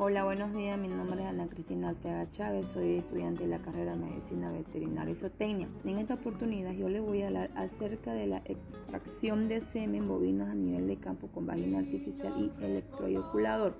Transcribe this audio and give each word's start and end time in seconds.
Hola, 0.00 0.22
buenos 0.22 0.54
días. 0.54 0.78
Mi 0.78 0.86
nombre 0.86 1.22
es 1.22 1.26
Ana 1.26 1.48
Cristina 1.48 1.88
Ortega 1.88 2.30
Chávez. 2.30 2.66
Soy 2.66 2.98
estudiante 2.98 3.42
de 3.42 3.50
la 3.50 3.58
carrera 3.58 3.96
de 3.96 4.04
Medicina 4.04 4.52
Veterinaria 4.52 5.10
y 5.10 5.16
Zootecnia. 5.16 5.68
En 5.84 5.98
esta 5.98 6.14
oportunidad 6.14 6.70
yo 6.70 6.88
les 6.88 7.02
voy 7.02 7.22
a 7.22 7.26
hablar 7.26 7.50
acerca 7.56 8.12
de 8.12 8.28
la 8.28 8.36
extracción 8.44 9.48
de 9.48 9.60
semen 9.60 10.06
bovinos 10.06 10.50
a 10.50 10.54
nivel 10.54 10.86
de 10.86 10.98
campo 10.98 11.26
con 11.26 11.46
vagina 11.46 11.80
artificial 11.80 12.32
y 12.38 12.64
electroyoculador. 12.64 13.74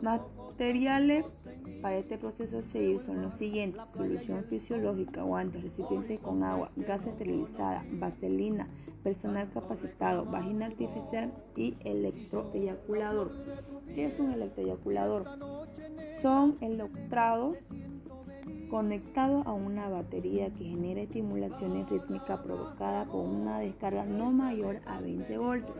Materiales 0.00 1.26
para 1.84 1.98
este 1.98 2.16
proceso 2.16 2.62
seguir 2.62 2.98
son 2.98 3.20
los 3.20 3.34
siguientes: 3.34 3.82
solución 3.88 4.42
fisiológica, 4.44 5.20
guantes, 5.20 5.62
recipiente 5.62 6.16
con 6.16 6.42
agua, 6.42 6.70
gas 6.76 7.06
esterilizada, 7.06 7.84
vaselina, 7.92 8.70
personal 9.02 9.50
capacitado, 9.52 10.24
vagina 10.24 10.64
artificial 10.64 11.30
y 11.54 11.74
electroeyaculador. 11.84 13.32
¿Qué 13.94 14.06
es 14.06 14.18
un 14.18 14.30
electroeyaculador? 14.30 15.26
Son 16.22 16.56
electrodos 16.62 17.62
conectados 18.70 19.46
a 19.46 19.52
una 19.52 19.90
batería 19.90 20.48
que 20.54 20.64
genera 20.64 21.02
estimulación 21.02 21.86
rítmica 21.86 22.42
provocada 22.42 23.04
por 23.04 23.26
una 23.26 23.58
descarga 23.58 24.06
no 24.06 24.32
mayor 24.32 24.80
a 24.86 25.02
20 25.02 25.36
voltios. 25.36 25.76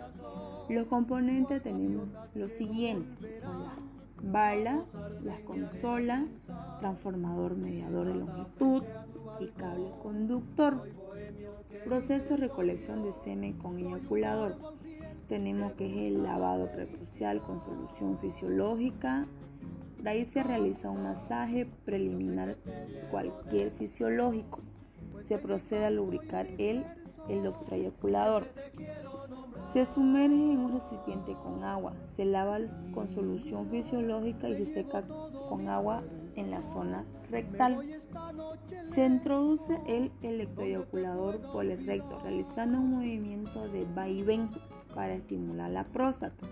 Los 0.68 0.86
componentes 0.86 1.62
tenemos 1.62 2.08
los 2.34 2.52
siguientes: 2.52 3.40
son 3.40 3.93
bala, 4.22 4.84
las 5.22 5.40
consolas, 5.40 6.22
transformador 6.78 7.56
mediador 7.56 8.06
de 8.06 8.14
longitud 8.14 8.82
y 9.40 9.48
cable 9.48 9.90
conductor. 10.02 10.90
Proceso 11.84 12.34
de 12.34 12.36
recolección 12.36 13.02
de 13.02 13.12
semen 13.12 13.54
con 13.54 13.78
eyaculador. 13.78 14.56
Tenemos 15.28 15.72
que 15.72 15.86
es 15.86 16.12
el 16.12 16.22
lavado 16.22 16.70
prepucial 16.70 17.42
con 17.42 17.60
solución 17.60 18.18
fisiológica. 18.18 19.26
De 20.02 20.10
ahí 20.10 20.24
se 20.24 20.42
realiza 20.42 20.90
un 20.90 21.02
masaje 21.02 21.66
preliminar 21.84 22.56
cualquier 23.10 23.70
fisiológico. 23.70 24.60
Se 25.22 25.38
procede 25.38 25.86
a 25.86 25.90
lubricar 25.90 26.46
el 26.58 26.84
electroeyaculador. 27.28 28.48
Se 29.64 29.84
sumerge 29.86 30.52
en 30.52 30.58
un 30.58 30.72
recipiente 30.72 31.34
con 31.42 31.64
agua, 31.64 31.94
se 32.04 32.24
lava 32.24 32.58
con 32.92 33.08
solución 33.08 33.68
fisiológica 33.68 34.48
y 34.48 34.56
se 34.56 34.66
seca 34.66 35.04
con 35.48 35.68
agua 35.68 36.02
en 36.36 36.50
la 36.50 36.62
zona 36.62 37.06
rectal. 37.30 37.78
Se 38.82 39.06
introduce 39.06 39.80
el 39.86 40.12
electroeyaculador 40.22 41.40
por 41.52 41.64
el 41.64 41.84
recto, 41.86 42.18
realizando 42.20 42.78
un 42.78 42.90
movimiento 42.90 43.68
de 43.68 43.86
vaivén 43.86 44.50
para 44.94 45.14
estimular 45.14 45.70
la 45.70 45.84
próstata. 45.84 46.46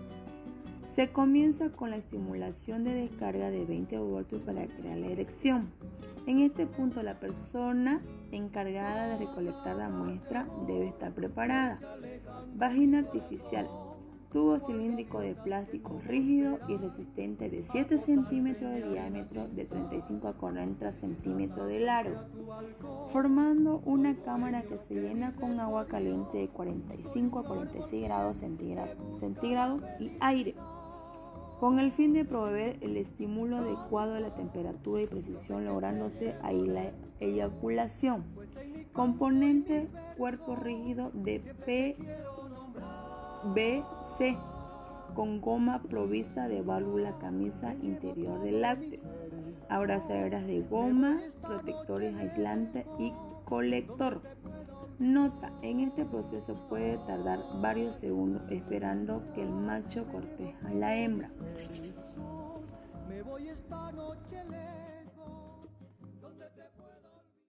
Se 0.85 1.11
comienza 1.11 1.71
con 1.71 1.89
la 1.89 1.95
estimulación 1.95 2.83
de 2.83 2.93
descarga 2.93 3.49
de 3.49 3.65
20 3.65 3.97
voltios 3.99 4.41
para 4.41 4.67
crear 4.67 4.97
la 4.97 5.07
erección. 5.07 5.71
En 6.27 6.39
este 6.39 6.67
punto 6.67 7.01
la 7.03 7.19
persona 7.19 8.01
encargada 8.31 9.09
de 9.09 9.25
recolectar 9.25 9.75
la 9.75 9.89
muestra 9.89 10.47
debe 10.67 10.87
estar 10.87 11.13
preparada. 11.13 11.79
Vagina 12.55 12.99
artificial. 12.99 13.67
Tubo 14.33 14.57
cilíndrico 14.57 15.21
de 15.21 15.35
plástico 15.35 16.01
rígido 16.03 16.57
y 16.67 16.75
resistente 16.77 17.51
de 17.51 17.61
7 17.61 17.99
centímetros 17.99 18.71
de 18.71 18.89
diámetro 18.89 19.47
de 19.47 19.65
35 19.65 20.27
a 20.27 20.33
40 20.33 20.91
centímetros 20.91 21.67
de 21.67 21.79
largo, 21.81 22.17
formando 23.09 23.83
una 23.85 24.15
cámara 24.23 24.63
que 24.63 24.79
se 24.79 24.95
llena 24.95 25.33
con 25.33 25.59
agua 25.59 25.85
caliente 25.85 26.39
de 26.39 26.47
45 26.47 27.39
a 27.39 27.43
46 27.43 28.03
grados 28.03 28.37
centígrados 29.11 29.81
y 29.99 30.13
aire 30.19 30.55
con 31.59 31.79
el 31.79 31.91
fin 31.91 32.11
de 32.11 32.25
proveer 32.25 32.77
el 32.81 32.97
estímulo 32.97 33.57
adecuado 33.57 34.15
de 34.15 34.21
la 34.21 34.33
temperatura 34.33 35.03
y 35.03 35.07
precisión, 35.07 35.63
lográndose 35.63 36.35
ahí 36.41 36.65
la 36.65 36.91
eyaculación. 37.19 38.25
Componente 38.91 39.87
cuerpo 40.17 40.55
rígido 40.55 41.11
de 41.13 41.39
PVC 43.53 44.37
con 45.13 45.41
goma 45.41 45.81
provista 45.83 46.47
de 46.47 46.61
válvula 46.61 47.17
camisa 47.19 47.75
interior 47.81 48.39
del 48.41 48.61
lácteo, 48.61 48.99
abrazaderas 49.69 50.45
de 50.47 50.61
goma, 50.61 51.19
protectores 51.41 52.15
aislantes 52.15 52.85
y 52.97 53.13
colector. 53.45 54.21
Nota, 54.99 55.51
en 55.61 55.81
este 55.81 56.05
proceso 56.05 56.55
puede 56.69 56.97
tardar 56.99 57.39
varios 57.61 57.95
segundos 57.95 58.43
esperando 58.49 59.23
que 59.33 59.41
el 59.41 59.51
macho 59.51 60.05
corteja 60.07 60.67
a 60.67 60.73
la 60.73 60.95
hembra. 60.95 61.29